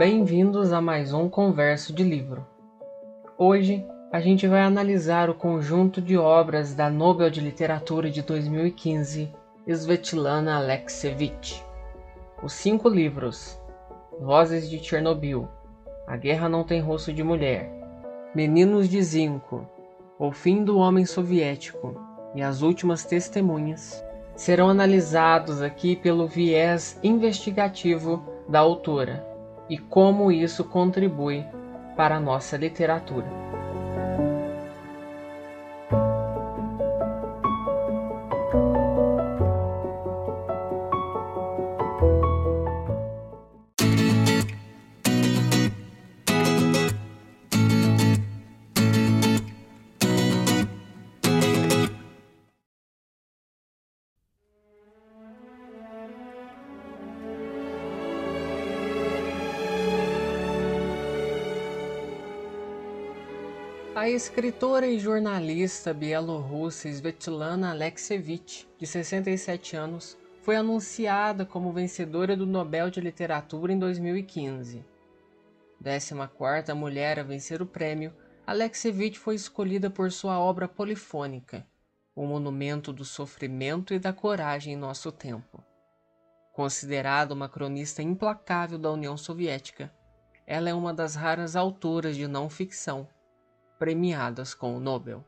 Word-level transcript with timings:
Bem-vindos 0.00 0.72
a 0.72 0.80
mais 0.80 1.12
um 1.12 1.28
Converso 1.28 1.92
de 1.92 2.02
Livro. 2.02 2.46
Hoje 3.36 3.84
a 4.10 4.18
gente 4.18 4.46
vai 4.46 4.62
analisar 4.62 5.28
o 5.28 5.34
conjunto 5.34 6.00
de 6.00 6.16
obras 6.16 6.72
da 6.72 6.88
Nobel 6.88 7.28
de 7.28 7.38
Literatura 7.38 8.08
de 8.08 8.22
2015, 8.22 9.30
Svetlana 9.66 10.56
Alexievich. 10.56 11.62
Os 12.42 12.54
cinco 12.54 12.88
livros: 12.88 13.60
Vozes 14.18 14.70
de 14.70 14.82
Chernobyl, 14.82 15.46
A 16.06 16.16
Guerra 16.16 16.48
Não 16.48 16.64
Tem 16.64 16.80
Rosto 16.80 17.12
de 17.12 17.22
Mulher, 17.22 17.70
Meninos 18.34 18.88
de 18.88 19.02
Zinco, 19.02 19.68
O 20.18 20.32
Fim 20.32 20.64
do 20.64 20.78
Homem 20.78 21.04
Soviético 21.04 21.94
e 22.34 22.40
As 22.40 22.62
Últimas 22.62 23.04
Testemunhas 23.04 24.02
serão 24.34 24.70
analisados 24.70 25.60
aqui 25.60 25.94
pelo 25.94 26.26
viés 26.26 26.98
investigativo 27.02 28.24
da 28.48 28.60
autora 28.60 29.28
e 29.70 29.78
como 29.78 30.32
isso 30.32 30.64
contribui 30.64 31.46
para 31.96 32.16
a 32.16 32.20
nossa 32.20 32.56
literatura. 32.56 33.49
A 64.00 64.08
escritora 64.08 64.86
e 64.86 64.98
jornalista 64.98 65.92
bielorrussa 65.92 66.88
Svetlana 66.88 67.68
Alexievich, 67.68 68.66
de 68.78 68.86
67 68.86 69.76
anos, 69.76 70.16
foi 70.40 70.56
anunciada 70.56 71.44
como 71.44 71.70
vencedora 71.70 72.34
do 72.34 72.46
Nobel 72.46 72.88
de 72.88 72.98
Literatura 72.98 73.74
em 73.74 73.78
2015. 73.78 74.82
14ª 75.84 76.74
mulher 76.74 77.18
a 77.18 77.22
vencer 77.22 77.60
o 77.60 77.66
prêmio, 77.66 78.10
Alexievich 78.46 79.18
foi 79.18 79.34
escolhida 79.34 79.90
por 79.90 80.10
sua 80.10 80.40
obra 80.40 80.66
polifônica, 80.66 81.66
O 82.16 82.24
Monumento 82.24 82.94
do 82.94 83.04
Sofrimento 83.04 83.92
e 83.92 83.98
da 83.98 84.14
Coragem 84.14 84.72
em 84.72 84.78
Nosso 84.78 85.12
Tempo. 85.12 85.62
Considerada 86.54 87.34
uma 87.34 87.50
cronista 87.50 88.02
implacável 88.02 88.78
da 88.78 88.90
União 88.90 89.18
Soviética, 89.18 89.92
ela 90.46 90.70
é 90.70 90.74
uma 90.74 90.94
das 90.94 91.14
raras 91.14 91.54
autoras 91.54 92.16
de 92.16 92.26
não 92.26 92.48
ficção 92.48 93.06
premiadas 93.80 94.52
com 94.52 94.76
o 94.76 94.78
Nobel. 94.78 95.24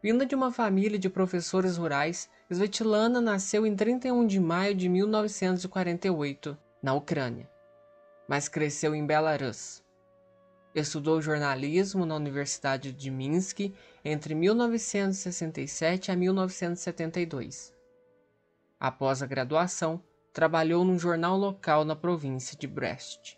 Vinda 0.00 0.24
de 0.24 0.36
uma 0.36 0.52
família 0.52 0.96
de 0.96 1.10
professores 1.10 1.76
rurais, 1.76 2.30
Svetlana 2.48 3.20
nasceu 3.20 3.66
em 3.66 3.74
31 3.74 4.24
de 4.24 4.38
maio 4.38 4.72
de 4.72 4.88
1948, 4.88 6.56
na 6.80 6.94
Ucrânia, 6.94 7.50
mas 8.28 8.48
cresceu 8.48 8.94
em 8.94 9.04
Belarus. 9.04 9.82
Estudou 10.72 11.20
jornalismo 11.20 12.06
na 12.06 12.14
Universidade 12.14 12.92
de 12.92 13.10
Minsk 13.10 13.72
entre 14.04 14.34
1967 14.34 16.12
a 16.12 16.16
1972. 16.16 17.74
Após 18.78 19.22
a 19.22 19.26
graduação, 19.26 20.00
trabalhou 20.32 20.84
num 20.84 20.98
jornal 21.00 21.36
local 21.36 21.84
na 21.84 21.96
província 21.96 22.56
de 22.56 22.68
Brest. 22.68 23.36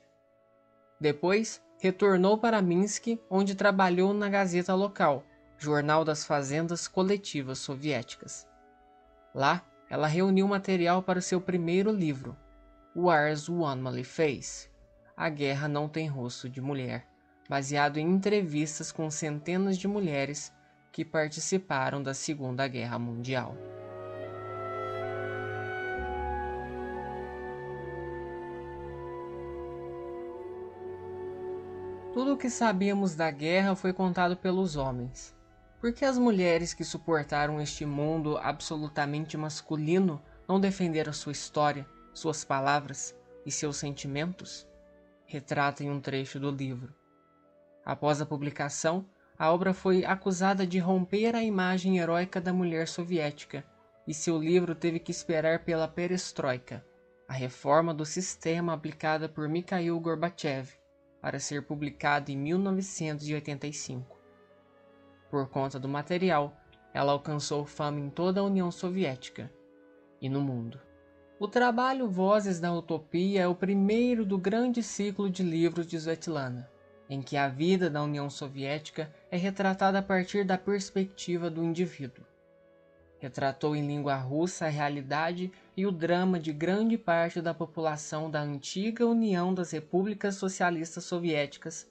Depois, 1.01 1.63
retornou 1.79 2.39
para 2.39 2.63
Minsk, 2.63 3.19
onde 3.29 3.55
trabalhou 3.55 4.15
na 4.15 4.29
Gazeta 4.29 4.75
Local, 4.75 5.25
jornal 5.59 6.05
das 6.05 6.25
fazendas 6.25 6.89
coletivas 6.89 7.59
soviéticas. 7.59 8.47
Lá, 9.35 9.65
ela 9.89 10.07
reuniu 10.07 10.49
material 10.49 11.03
para 11.03 11.21
seu 11.21 11.41
primeiro 11.41 11.91
livro, 11.91 12.37
War's 12.97 13.49
Womanly 13.49 14.05
Face 14.05 14.71
A 15.17 15.29
Guerra 15.29 15.69
Não 15.69 15.89
Tem 15.89 16.09
Rosto 16.09 16.49
de 16.49 16.61
Mulher, 16.61 17.07
baseado 17.49 17.99
em 17.99 18.09
entrevistas 18.09 18.91
com 18.91 19.11
centenas 19.11 19.79
de 19.79 19.87
mulheres 19.87 20.53
que 20.91 21.05
participaram 21.05 22.03
da 22.03 22.15
Segunda 22.15 22.67
Guerra 22.67 22.99
Mundial. 22.99 23.55
Tudo 32.17 32.33
o 32.33 32.37
que 32.39 32.49
sabíamos 32.49 33.15
da 33.15 33.31
guerra 33.31 33.77
foi 33.77 33.93
contado 33.93 34.39
pelos 34.39 34.75
homens. 34.75 35.37
Por 35.79 35.93
que 35.93 36.03
as 36.03 36.17
mulheres 36.17 36.73
que 36.73 36.83
suportaram 36.83 37.61
este 37.61 37.85
mundo 37.85 38.39
absolutamente 38.39 39.37
masculino 39.37 40.23
não 40.49 40.59
defenderam 40.59 41.13
sua 41.13 41.33
história, 41.33 41.87
suas 42.15 42.43
palavras 42.43 43.15
e 43.45 43.51
seus 43.51 43.77
sentimentos? 43.77 44.67
Retrata 45.27 45.85
em 45.85 45.91
um 45.91 46.01
trecho 46.01 46.41
do 46.41 46.51
livro. 46.51 46.95
Após 47.85 48.19
a 48.23 48.25
publicação, 48.25 49.05
a 49.39 49.53
obra 49.53 49.75
foi 49.75 50.03
acusada 50.03 50.67
de 50.67 50.79
romper 50.79 51.37
a 51.37 51.43
imagem 51.43 51.99
heróica 51.99 52.41
da 52.41 52.51
mulher 52.51 52.89
soviética 52.89 53.63
e 54.09 54.15
seu 54.15 54.39
livro 54.39 54.75
teve 54.75 54.99
que 54.99 55.11
esperar 55.11 55.67
pela 55.67 55.87
perestroika, 55.87 56.83
a 57.29 57.35
reforma 57.35 57.93
do 57.93 58.07
sistema 58.07 58.73
aplicada 58.73 59.29
por 59.29 59.47
Mikhail 59.51 60.01
Gorbachev 60.01 60.79
para 61.21 61.39
ser 61.39 61.63
publicado 61.63 62.31
em 62.31 62.37
1985. 62.37 64.17
Por 65.31 65.49
conta 65.49 65.79
do 65.79 65.89
material, 65.89 66.57
ela 66.95 67.13
alcançou 67.13 67.65
fama 67.67 68.01
em 68.01 68.09
toda 68.09 68.41
a 68.41 68.45
União 68.45 68.71
Soviética 68.71 69.53
e 70.21 70.29
no 70.29 70.41
mundo. 70.41 70.81
O 71.39 71.47
trabalho 71.47 72.09
Vozes 72.09 72.59
da 72.59 72.73
Utopia 72.73 73.43
é 73.43 73.47
o 73.47 73.55
primeiro 73.55 74.25
do 74.25 74.39
grande 74.39 74.83
ciclo 74.83 75.29
de 75.29 75.43
livros 75.43 75.87
de 75.87 75.97
Svetlana, 75.97 76.71
em 77.11 77.21
que 77.21 77.37
a 77.37 77.49
vida 77.49 77.91
da 77.91 78.03
União 78.03 78.31
Soviética 78.31 79.13
é 79.31 79.37
retratada 79.37 79.99
a 79.99 80.03
partir 80.03 80.45
da 80.45 80.57
perspectiva 80.57 81.51
do 81.51 81.63
indivíduo. 81.63 82.25
Retratou 83.27 83.75
em 83.75 83.85
língua 83.85 84.15
russa 84.15 84.67
a 84.67 84.69
realidade 84.69 85.51
e 85.77 85.85
o 85.85 85.91
drama 85.91 86.39
de 86.39 86.53
grande 86.53 86.97
parte 86.97 87.41
da 87.41 87.53
população 87.53 88.31
da 88.31 88.41
antiga 88.41 89.05
União 89.05 89.53
das 89.53 89.73
Repúblicas 89.73 90.37
Socialistas 90.37 91.03
Soviéticas, 91.07 91.91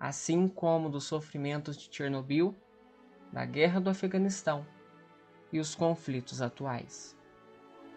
assim 0.00 0.48
como 0.48 0.90
dos 0.90 1.04
sofrimentos 1.04 1.76
de 1.76 1.88
Chernobyl, 1.88 2.52
da 3.32 3.44
Guerra 3.44 3.80
do 3.80 3.90
Afeganistão 3.90 4.66
e 5.52 5.60
os 5.60 5.72
conflitos 5.72 6.42
atuais. 6.42 7.16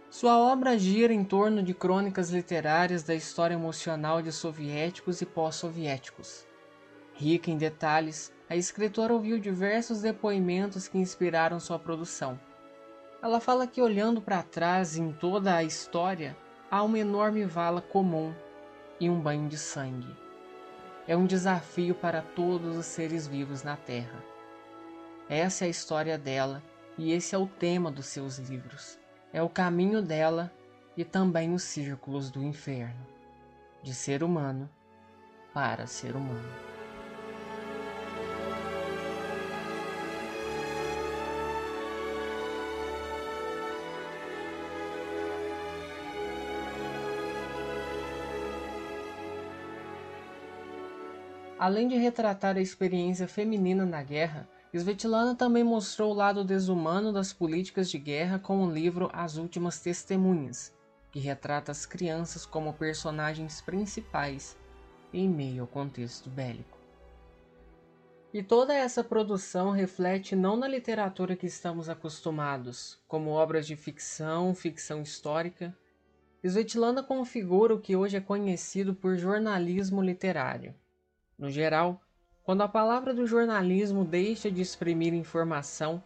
Sua 0.07 0.37
obra 0.37 0.77
gira 0.77 1.11
em 1.11 1.23
torno 1.23 1.63
de 1.63 1.73
crônicas 1.73 2.29
literárias 2.29 3.01
da 3.01 3.15
história 3.15 3.55
emocional 3.55 4.21
de 4.21 4.31
soviéticos 4.31 5.21
e 5.21 5.25
pós-soviéticos. 5.25 6.45
Rica 7.15 7.49
em 7.49 7.57
detalhes, 7.57 8.31
a 8.47 8.55
escritora 8.55 9.11
ouviu 9.11 9.39
diversos 9.39 10.01
depoimentos 10.03 10.87
que 10.87 10.99
inspiraram 10.99 11.59
sua 11.59 11.79
produção 11.79 12.39
ela 13.25 13.39
fala 13.39 13.65
que 13.65 13.81
olhando 13.81 14.21
para 14.21 14.43
trás 14.43 14.95
em 14.95 15.11
toda 15.11 15.55
a 15.55 15.63
história, 15.63 16.37
há 16.69 16.83
uma 16.83 16.99
enorme 16.99 17.43
vala 17.43 17.81
comum 17.81 18.31
e 18.99 19.09
um 19.09 19.19
banho 19.19 19.49
de 19.49 19.57
sangue. 19.57 20.15
É 21.07 21.17
um 21.17 21.25
desafio 21.25 21.95
para 21.95 22.21
todos 22.21 22.77
os 22.77 22.85
seres 22.85 23.25
vivos 23.25 23.63
na 23.63 23.75
Terra. 23.75 24.23
Essa 25.27 25.65
é 25.65 25.67
a 25.67 25.71
história 25.71 26.19
dela 26.19 26.61
e 26.99 27.13
esse 27.13 27.33
é 27.33 27.37
o 27.39 27.47
tema 27.47 27.89
dos 27.89 28.05
seus 28.05 28.37
livros. 28.37 28.99
É 29.33 29.41
o 29.41 29.49
caminho 29.49 30.03
dela 30.03 30.53
e 30.95 31.03
também 31.03 31.51
os 31.51 31.63
círculos 31.63 32.29
do 32.29 32.43
inferno, 32.43 33.07
de 33.81 33.95
ser 33.95 34.21
humano 34.21 34.69
para 35.51 35.87
ser 35.87 36.15
humano. 36.15 36.74
Além 51.65 51.87
de 51.87 51.95
retratar 51.95 52.57
a 52.57 52.61
experiência 52.61 53.27
feminina 53.27 53.87
na 53.87 54.03
guerra, 54.03 54.47
Svetlana 54.71 55.33
também 55.33 55.63
mostrou 55.63 56.11
o 56.11 56.13
lado 56.13 56.45
desumano 56.45 57.11
das 57.11 57.33
políticas 57.33 57.89
de 57.89 57.97
guerra 57.97 58.37
com 58.37 58.63
o 58.63 58.71
livro 58.71 59.09
As 59.11 59.37
Últimas 59.37 59.79
Testemunhas, 59.79 60.71
que 61.11 61.17
retrata 61.17 61.71
as 61.71 61.83
crianças 61.83 62.45
como 62.45 62.71
personagens 62.71 63.61
principais 63.61 64.55
em 65.11 65.27
meio 65.27 65.63
ao 65.63 65.67
contexto 65.67 66.29
bélico. 66.29 66.77
E 68.31 68.43
toda 68.43 68.71
essa 68.71 69.03
produção 69.03 69.71
reflete 69.71 70.35
não 70.35 70.55
na 70.55 70.67
literatura 70.67 71.35
que 71.35 71.47
estamos 71.47 71.89
acostumados, 71.89 73.01
como 73.07 73.31
obras 73.31 73.65
de 73.65 73.75
ficção, 73.75 74.53
ficção 74.53 75.01
histórica. 75.01 75.75
Svetlana 76.43 77.01
configura 77.01 77.73
o 77.73 77.81
que 77.81 77.95
hoje 77.95 78.17
é 78.17 78.21
conhecido 78.21 78.93
por 78.93 79.17
jornalismo 79.17 79.99
literário. 79.99 80.75
No 81.37 81.49
geral, 81.49 82.01
quando 82.43 82.61
a 82.61 82.67
palavra 82.67 83.13
do 83.13 83.27
jornalismo 83.27 84.05
deixa 84.05 84.49
de 84.49 84.61
exprimir 84.61 85.13
informação, 85.13 86.01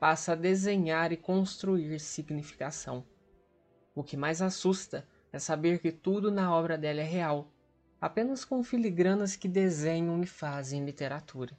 passa 0.00 0.32
a 0.32 0.34
desenhar 0.34 1.12
e 1.12 1.16
construir 1.16 2.00
significação. 2.00 3.04
O 3.94 4.02
que 4.02 4.16
mais 4.16 4.42
assusta 4.42 5.06
é 5.32 5.38
saber 5.38 5.78
que 5.78 5.92
tudo 5.92 6.30
na 6.30 6.54
obra 6.54 6.76
dela 6.76 7.00
é 7.00 7.04
real, 7.04 7.52
apenas 8.00 8.44
com 8.44 8.64
filigranas 8.64 9.36
que 9.36 9.46
desenham 9.46 10.20
e 10.22 10.26
fazem 10.26 10.84
literatura. 10.84 11.56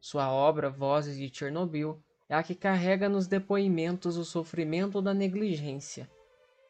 Sua 0.00 0.30
obra 0.30 0.68
Vozes 0.68 1.16
de 1.16 1.34
Chernobyl 1.34 2.02
é 2.28 2.34
a 2.34 2.42
que 2.42 2.54
carrega 2.54 3.08
nos 3.08 3.26
depoimentos 3.26 4.16
o 4.16 4.24
sofrimento 4.24 5.00
da 5.00 5.14
negligência, 5.14 6.10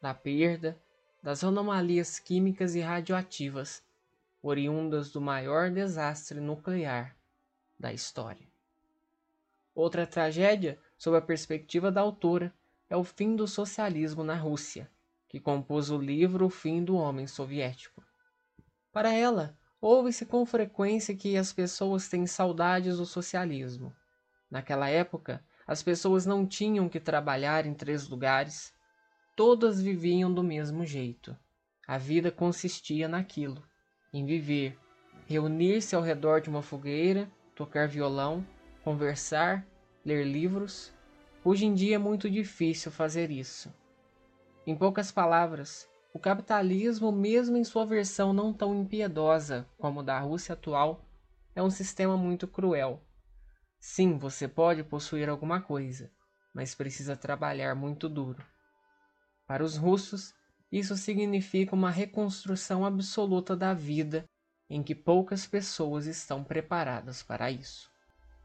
da 0.01 0.13
perda, 0.13 0.77
das 1.21 1.43
anomalias 1.43 2.19
químicas 2.19 2.75
e 2.75 2.79
radioativas, 2.79 3.83
oriundas 4.47 5.11
do 5.11 5.21
maior 5.21 5.69
desastre 5.69 6.39
nuclear 6.39 7.15
da 7.79 7.93
história. 7.93 8.47
Outra 9.75 10.07
tragédia, 10.07 10.79
sob 10.97 11.15
a 11.17 11.21
perspectiva 11.21 11.91
da 11.91 12.01
autora, 12.01 12.53
é 12.89 12.95
o 12.95 13.03
fim 13.03 13.35
do 13.35 13.47
socialismo 13.47 14.23
na 14.23 14.35
Rússia, 14.35 14.89
que 15.27 15.39
compôs 15.39 15.91
o 15.91 15.97
livro 15.97 16.45
O 16.45 16.49
Fim 16.49 16.83
do 16.83 16.95
Homem 16.95 17.27
Soviético. 17.27 18.03
Para 18.91 19.13
ela, 19.13 19.57
ouve-se 19.79 20.25
com 20.25 20.45
frequência 20.45 21.15
que 21.15 21.37
as 21.37 21.53
pessoas 21.53 22.07
têm 22.07 22.25
saudades 22.25 22.97
do 22.97 23.05
socialismo. 23.05 23.95
Naquela 24.49 24.89
época, 24.89 25.43
as 25.67 25.83
pessoas 25.83 26.25
não 26.25 26.47
tinham 26.47 26.87
que 26.87 26.99
trabalhar 26.99 27.65
em 27.65 27.73
três 27.73 28.07
lugares, 28.07 28.73
todas 29.35 29.81
viviam 29.81 30.33
do 30.33 30.41
mesmo 30.41 30.85
jeito. 30.85 31.37
A 31.85 31.97
vida 31.97 32.31
consistia 32.31 33.07
naquilo, 33.07 33.63
em 34.17 34.25
viver, 34.25 34.77
reunir-se 35.27 35.95
ao 35.95 36.01
redor 36.01 36.41
de 36.41 36.49
uma 36.49 36.61
fogueira, 36.61 37.29
tocar 37.55 37.87
violão, 37.87 38.45
conversar, 38.83 39.65
ler 40.03 40.25
livros. 40.25 40.91
Hoje 41.43 41.65
em 41.65 41.73
dia 41.73 41.95
é 41.95 41.99
muito 41.99 42.29
difícil 42.29 42.91
fazer 42.91 43.29
isso. 43.29 43.73
Em 44.65 44.75
poucas 44.75 45.11
palavras, 45.11 45.87
o 46.13 46.19
capitalismo, 46.19 47.11
mesmo 47.11 47.57
em 47.57 47.63
sua 47.63 47.85
versão 47.85 48.33
não 48.33 48.51
tão 48.51 48.73
impiedosa 48.73 49.67
como 49.77 49.99
o 49.99 50.03
da 50.03 50.19
Rússia 50.19 50.53
atual, 50.53 51.05
é 51.55 51.61
um 51.61 51.69
sistema 51.69 52.17
muito 52.17 52.47
cruel. 52.47 53.01
Sim, 53.79 54.17
você 54.17 54.47
pode 54.47 54.83
possuir 54.83 55.29
alguma 55.29 55.61
coisa, 55.61 56.11
mas 56.53 56.73
precisa 56.73 57.15
trabalhar 57.15 57.75
muito 57.75 58.09
duro. 58.09 58.43
Para 59.45 59.63
os 59.63 59.77
russos, 59.77 60.33
isso 60.71 60.95
significa 60.97 61.75
uma 61.75 61.89
reconstrução 61.89 62.85
absoluta 62.85 63.55
da 63.55 63.73
vida 63.73 64.25
em 64.69 64.83
que 64.83 64.93
poucas 64.93 65.45
pessoas 65.45 66.05
estão 66.05 66.43
preparadas 66.43 67.23
para 67.23 67.49
isso. 67.49 67.89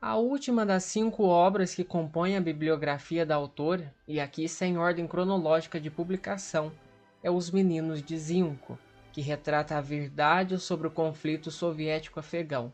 A 0.01 0.17
última 0.17 0.67
das 0.67 0.85
cinco 0.85 1.25
obras 1.25 1.75
que 1.75 1.85
compõem 1.85 2.37
a 2.37 2.41
bibliografia 2.41 3.25
da 3.25 3.37
autora, 3.37 3.95
e 4.07 4.21
aqui 4.21 4.49
sem 4.49 4.77
ordem 4.77 5.07
cronológica 5.07 5.81
de 5.81 5.91
publicação, 5.91 6.73
é 7.23 7.31
Os 7.31 7.51
Meninos 7.51 8.03
de 8.03 8.19
Zinco, 8.19 8.79
que 9.13 9.21
retrata 9.21 9.77
a 9.77 9.81
verdade 9.81 10.59
sobre 10.59 10.89
o 10.89 10.91
conflito 10.91 11.51
soviético-afegão. 11.51 12.73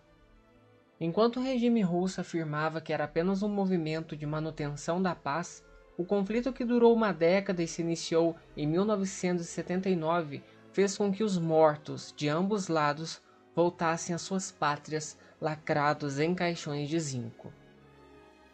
Enquanto 1.01 1.39
o 1.39 1.43
regime 1.43 1.83
russo 1.83 2.21
afirmava 2.21 2.81
que 2.81 2.93
era 2.93 3.05
apenas 3.05 3.43
um 3.43 3.49
movimento 3.49 4.17
de 4.17 4.25
manutenção 4.25 5.01
da 5.01 5.15
paz, 5.15 5.63
o 5.99 6.05
conflito 6.05 6.53
que 6.53 6.65
durou 6.65 6.95
uma 6.95 7.13
década 7.13 7.61
e 7.61 7.67
se 7.67 7.83
iniciou 7.83 8.37
em 8.57 8.69
1979 8.69 10.45
fez 10.73 10.97
com 10.97 11.11
que 11.11 11.25
os 11.25 11.37
mortos 11.37 12.15
de 12.17 12.29
ambos 12.29 12.69
lados 12.69 13.21
voltassem 13.53 14.15
às 14.15 14.23
suas 14.23 14.53
pátrias 14.53 15.19
lacrados 15.41 16.21
em 16.21 16.37
caixões 16.37 16.89
de 16.89 17.01
zinco. 17.01 17.53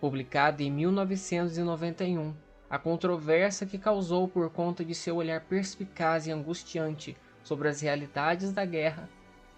Publicada 0.01 0.63
em 0.63 0.71
1991, 0.71 2.35
a 2.71 2.79
controvérsia 2.79 3.67
que 3.67 3.77
causou 3.77 4.27
por 4.27 4.49
conta 4.49 4.83
de 4.83 4.95
seu 4.95 5.17
olhar 5.17 5.43
perspicaz 5.43 6.27
e 6.27 6.33
angustiante 6.33 7.15
sobre 7.43 7.69
as 7.69 7.83
realidades 7.83 8.53
da 8.53 8.65
guerra 8.65 9.07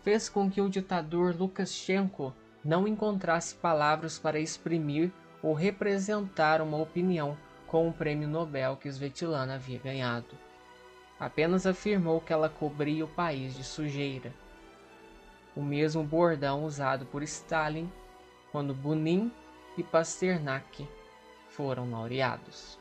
fez 0.03 0.29
com 0.29 0.51
que 0.51 0.61
o 0.61 0.69
ditador 0.69 1.37
Lukashenko 1.37 2.35
não 2.65 2.89
encontrasse 2.89 3.55
palavras 3.55 4.19
para 4.19 4.41
exprimir 4.41 5.13
ou 5.41 5.55
representar 5.55 6.61
uma 6.61 6.79
opinião 6.79 7.39
com 7.67 7.89
o 7.89 7.93
prêmio 7.93 8.29
Nobel 8.29 8.77
que 8.77 8.89
Svetlana 8.89 9.55
havia 9.55 9.79
ganhado. 9.79 10.37
Apenas 11.19 11.67
afirmou 11.67 12.21
que 12.21 12.33
ela 12.33 12.49
cobria 12.49 13.05
o 13.05 13.09
país 13.09 13.55
de 13.55 13.65
sujeira 13.65 14.33
o 15.57 15.63
mesmo 15.63 16.05
bordão 16.05 16.65
usado 16.65 17.07
por 17.07 17.23
Stalin 17.23 17.91
quando 18.53 18.75
Bunin 18.75 19.33
e 19.77 19.83
Pasternak 19.83 20.87
foram 21.49 21.91
laureados. 21.91 22.79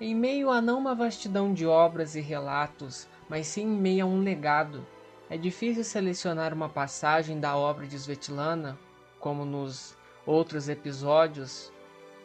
Em 0.00 0.14
meio 0.14 0.50
a 0.50 0.60
não 0.62 0.78
uma 0.78 0.94
vastidão 0.94 1.52
de 1.52 1.66
obras 1.66 2.14
e 2.14 2.20
relatos, 2.20 3.06
mas 3.28 3.46
sim 3.46 3.62
em 3.62 3.78
meio 3.78 4.06
a 4.06 4.08
um 4.08 4.22
legado, 4.22 4.86
é 5.28 5.36
difícil 5.36 5.84
selecionar 5.84 6.54
uma 6.54 6.68
passagem 6.68 7.38
da 7.38 7.54
obra 7.56 7.86
de 7.86 7.96
Svetlana, 7.96 8.78
como 9.20 9.44
nos 9.44 9.96
outros 10.24 10.68
episódios, 10.68 11.70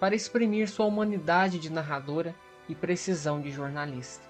para 0.04 0.16
exprimir 0.16 0.68
sua 0.68 0.86
humanidade 0.86 1.58
de 1.58 1.72
narradora 1.72 2.36
e 2.68 2.76
precisão 2.76 3.40
de 3.40 3.50
jornalista. 3.50 4.28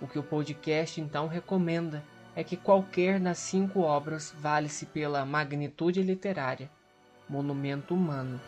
O 0.00 0.08
que 0.08 0.18
o 0.18 0.22
podcast 0.24 1.00
então 1.00 1.28
recomenda 1.28 2.02
é 2.34 2.42
que 2.42 2.56
qualquer 2.56 3.20
das 3.20 3.38
cinco 3.38 3.82
obras 3.82 4.34
vale-se 4.36 4.86
pela 4.86 5.24
magnitude 5.24 6.02
literária, 6.02 6.68
monumento 7.28 7.94
humano 7.94 8.40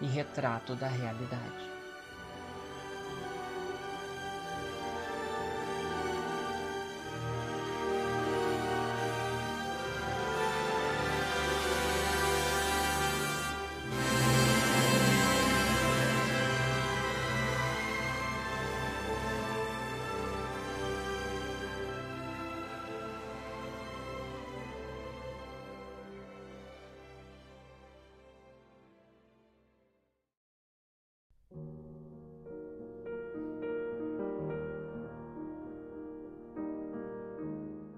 e 0.00 0.06
retrato 0.06 0.74
da 0.74 0.88
realidade. 0.88 1.71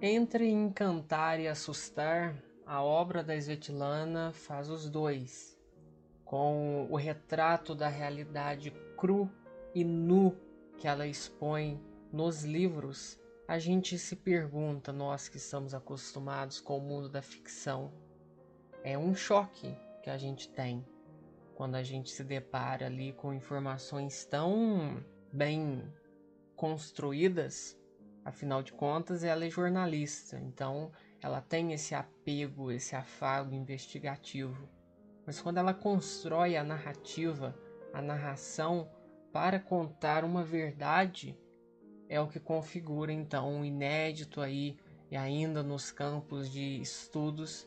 Entre 0.07 0.51
encantar 0.51 1.41
e 1.41 1.49
assustar, 1.49 2.37
a 2.67 2.83
obra 2.83 3.25
da 3.25 3.35
Svetlana 3.35 4.35
faz 4.35 4.69
os 4.69 4.91
dois, 4.91 5.59
com 6.27 6.87
o 6.91 6.95
retrato 6.95 7.75
da 7.75 7.89
realidade 7.89 8.71
cru 8.99 9.31
e 9.75 9.83
nu 9.83 10.37
que 10.77 10.87
ela 10.87 11.07
expõe 11.07 11.83
nos 12.13 12.45
livros. 12.45 13.19
A 13.49 13.59
gente 13.59 13.99
se 13.99 14.15
pergunta, 14.15 14.93
nós 14.93 15.27
que 15.27 15.39
estamos 15.39 15.73
acostumados 15.73 16.61
com 16.61 16.77
o 16.77 16.83
mundo 16.83 17.09
da 17.09 17.23
ficção, 17.23 17.91
é 18.83 18.99
um 18.99 19.15
choque 19.15 19.75
que 20.03 20.11
a 20.11 20.19
gente 20.19 20.51
tem 20.51 20.85
quando 21.55 21.77
a 21.77 21.83
gente 21.83 22.11
se 22.11 22.23
depara 22.23 22.85
ali 22.85 23.15
com 23.15 23.33
informações 23.33 24.27
tão 24.27 25.03
bem 25.33 25.83
construídas 26.55 27.83
Afinal 28.25 28.63
de 28.63 28.73
contas, 28.73 29.23
ela 29.23 29.45
é 29.45 29.51
jornalista, 29.51 30.39
então 30.39 30.91
ela 31.21 31.43
tem 31.43 31.73
esse 31.73 31.95
apego, 31.95 32.73
esse 32.73 32.97
afago 32.97 33.55
investigativo. 33.55 34.69
Mas 35.27 35.41
quando 35.41 35.59
ela 35.59 35.75
constrói 35.75 36.57
a 36.57 36.65
narrativa, 36.65 37.55
a 37.93 38.01
narração 38.01 38.91
para 39.33 39.61
contar 39.61 40.25
uma 40.25 40.43
verdade, 40.43 41.39
é 42.09 42.21
o 42.21 42.29
que 42.29 42.41
configura 42.41 43.13
então 43.13 43.53
um 43.53 43.65
inédito 43.65 44.41
aí 44.41 44.77
e 45.11 45.17
ainda 45.17 45.63
nos 45.63 45.91
campos 45.93 46.51
de 46.51 46.81
estudos 46.81 47.67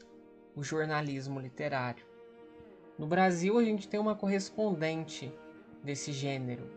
o 0.56 0.64
jornalismo 0.64 1.40
literário. 1.40 2.06
No 2.98 3.06
Brasil 3.06 3.60
a 3.60 3.64
gente 3.64 3.88
tem 3.88 4.00
uma 4.00 4.16
correspondente 4.16 5.32
desse 5.84 6.12
gênero, 6.12 6.68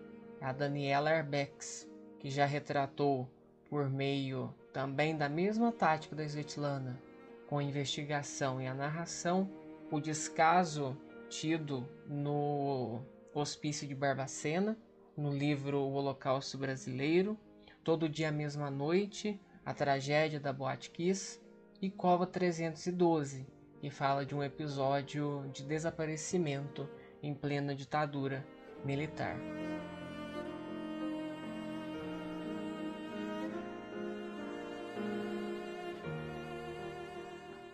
a 0.40 0.52
Daniela 0.52 1.10
Arbex, 1.10 1.88
que 2.18 2.28
já 2.30 2.44
retratou 2.44 3.26
por 3.70 3.88
meio 3.88 4.52
também 4.72 5.16
da 5.16 5.28
mesma 5.28 5.70
tática 5.70 6.16
da 6.16 6.24
Svetlana, 6.24 7.00
com 7.48 7.58
a 7.58 7.62
investigação 7.62 8.60
e 8.60 8.66
a 8.66 8.74
narração, 8.74 9.48
o 9.90 10.00
descaso 10.00 10.96
tido 11.28 11.88
no 12.06 13.00
hospício 13.32 13.86
de 13.86 13.94
Barbacena, 13.94 14.76
no 15.16 15.32
livro 15.32 15.78
O 15.78 15.92
Holocausto 15.92 16.58
Brasileiro, 16.58 17.38
Todo 17.84 18.08
Dia 18.08 18.32
Mesma 18.32 18.70
Noite, 18.70 19.40
A 19.64 19.72
Tragédia 19.72 20.40
da 20.40 20.52
Boate 20.52 20.90
Kiss 20.90 21.40
e 21.80 21.88
Cova 21.88 22.26
312, 22.26 23.46
que 23.80 23.88
fala 23.88 24.26
de 24.26 24.34
um 24.34 24.42
episódio 24.42 25.48
de 25.52 25.62
desaparecimento 25.62 26.88
em 27.22 27.32
plena 27.32 27.74
ditadura 27.74 28.44
militar. 28.84 29.36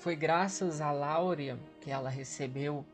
Foi 0.07 0.15
graças 0.15 0.81
à 0.81 0.93
Laurea 0.93 1.59
que 1.81 1.91
ela 1.91 2.09
recebeu 2.09 2.87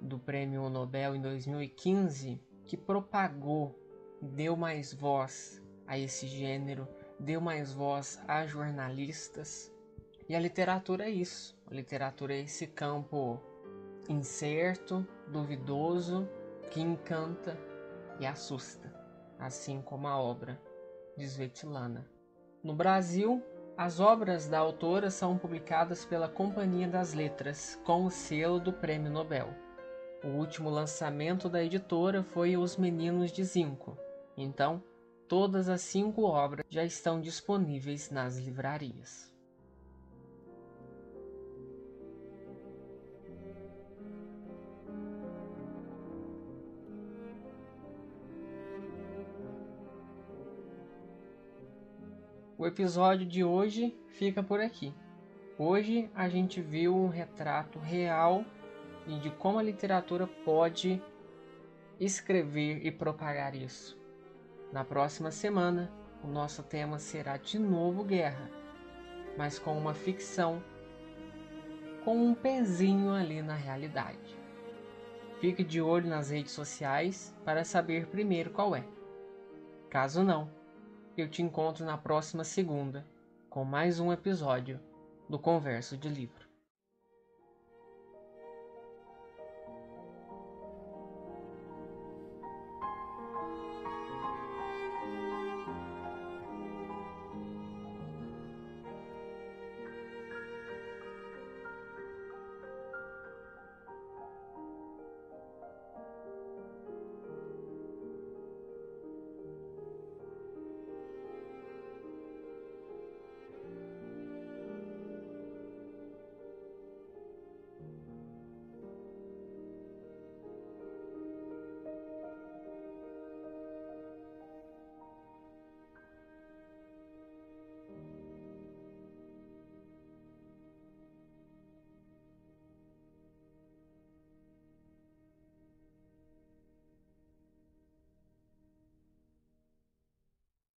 do 0.00 0.16
Prêmio 0.16 0.68
Nobel 0.68 1.16
em 1.16 1.20
2015 1.20 2.40
que 2.64 2.76
propagou, 2.76 3.76
deu 4.20 4.56
mais 4.56 4.94
voz 4.94 5.60
a 5.88 5.98
esse 5.98 6.28
gênero, 6.28 6.86
deu 7.18 7.40
mais 7.40 7.72
voz 7.72 8.22
a 8.28 8.46
jornalistas. 8.46 9.72
E 10.28 10.36
a 10.36 10.38
literatura 10.38 11.06
é 11.06 11.10
isso. 11.10 11.58
A 11.68 11.74
literatura 11.74 12.32
é 12.32 12.42
esse 12.42 12.68
campo 12.68 13.40
incerto, 14.08 15.04
duvidoso, 15.26 16.28
que 16.70 16.80
encanta 16.80 17.58
e 18.20 18.24
assusta, 18.24 18.88
assim 19.36 19.82
como 19.82 20.06
a 20.06 20.16
obra 20.16 20.62
de 21.16 21.24
Svetlana. 21.24 22.08
No 22.62 22.72
Brasil, 22.72 23.42
as 23.76 24.00
obras 24.00 24.48
da 24.48 24.58
autora 24.58 25.10
são 25.10 25.38
publicadas 25.38 26.04
pela 26.04 26.28
Companhia 26.28 26.86
das 26.86 27.14
Letras, 27.14 27.80
com 27.84 28.04
o 28.04 28.10
selo 28.10 28.60
do 28.60 28.72
Prêmio 28.72 29.10
Nobel. 29.10 29.48
O 30.22 30.28
último 30.28 30.70
lançamento 30.70 31.48
da 31.48 31.62
editora 31.64 32.22
foi 32.22 32.56
Os 32.56 32.76
Meninos 32.76 33.32
de 33.32 33.42
Zinco. 33.42 33.96
Então, 34.36 34.82
todas 35.26 35.68
as 35.68 35.80
cinco 35.80 36.22
obras 36.22 36.64
já 36.68 36.84
estão 36.84 37.20
disponíveis 37.20 38.10
nas 38.10 38.36
livrarias. 38.36 39.31
O 52.62 52.66
episódio 52.68 53.26
de 53.26 53.42
hoje 53.42 53.92
fica 54.06 54.40
por 54.40 54.60
aqui. 54.60 54.94
Hoje 55.58 56.08
a 56.14 56.28
gente 56.28 56.60
viu 56.60 56.94
um 56.94 57.08
retrato 57.08 57.80
real 57.80 58.44
de 59.04 59.30
como 59.30 59.58
a 59.58 59.62
literatura 59.64 60.28
pode 60.28 61.02
escrever 61.98 62.86
e 62.86 62.92
propagar 62.92 63.56
isso. 63.56 63.98
Na 64.72 64.84
próxima 64.84 65.32
semana, 65.32 65.90
o 66.22 66.28
nosso 66.28 66.62
tema 66.62 67.00
será 67.00 67.36
de 67.36 67.58
novo 67.58 68.04
guerra, 68.04 68.48
mas 69.36 69.58
com 69.58 69.76
uma 69.76 69.92
ficção 69.92 70.62
com 72.04 72.16
um 72.16 72.32
pezinho 72.32 73.10
ali 73.10 73.42
na 73.42 73.56
realidade. 73.56 74.38
Fique 75.40 75.64
de 75.64 75.82
olho 75.82 76.08
nas 76.08 76.30
redes 76.30 76.52
sociais 76.52 77.36
para 77.44 77.64
saber 77.64 78.06
primeiro 78.06 78.50
qual 78.50 78.76
é. 78.76 78.84
Caso 79.90 80.22
não, 80.22 80.61
eu 81.16 81.28
te 81.28 81.42
encontro 81.42 81.84
na 81.84 81.98
próxima 81.98 82.42
segunda 82.42 83.06
com 83.50 83.64
mais 83.64 84.00
um 84.00 84.10
episódio 84.12 84.80
do 85.28 85.38
Converso 85.38 85.96
de 85.96 86.08
Livro. 86.08 86.51